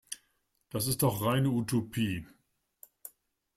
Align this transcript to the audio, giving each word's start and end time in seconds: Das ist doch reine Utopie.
Das 0.71 0.87
ist 0.87 1.03
doch 1.03 1.21
reine 1.23 1.49
Utopie. 1.49 2.25